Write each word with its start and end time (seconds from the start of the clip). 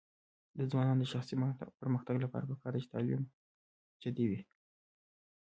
د 0.57 0.59
ځوانانو 0.71 1.01
د 1.01 1.05
شخصي 1.13 1.35
پرمختګ 1.81 2.15
لپاره 2.23 2.45
پکار 2.51 2.71
ده 2.73 2.81
چې 2.83 2.91
تعلیم 2.93 3.21
ته 3.29 3.31
جدي 4.03 4.25
وي. 4.29 4.41